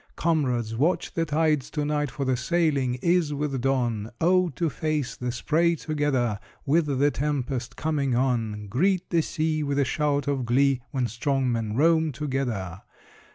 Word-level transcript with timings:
Comrades, 0.15 0.75
watch 0.75 1.13
the 1.13 1.25
tides 1.27 1.69
to 1.69 1.85
night, 1.85 2.09
For 2.09 2.25
the 2.25 2.35
sailing 2.35 2.95
is 3.03 3.35
with 3.35 3.61
dawn! 3.61 4.09
Oh, 4.19 4.49
to 4.55 4.67
face 4.67 5.15
the 5.15 5.31
spray 5.31 5.75
together, 5.75 6.39
With 6.65 6.87
the 6.87 7.11
tempest 7.11 7.75
coming 7.75 8.15
on! 8.15 8.65
Greet 8.65 9.11
the 9.11 9.21
sea 9.21 9.61
With 9.61 9.77
a 9.77 9.85
shout 9.85 10.27
of 10.27 10.43
glee, 10.43 10.81
When 10.89 11.05
strong 11.05 11.51
men 11.51 11.75
roam 11.75 12.11
together! 12.11 12.81